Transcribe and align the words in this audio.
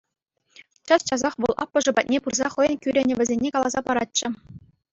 Час-часах 0.87 1.33
вӑл 1.41 1.53
аппӑшӗ 1.63 1.91
патне 1.97 2.17
пырса 2.23 2.47
хӑйӗн 2.53 2.75
кӳренӗвӗсене 2.83 3.49
каласа 3.55 3.81
паратчӗ. 3.87 4.27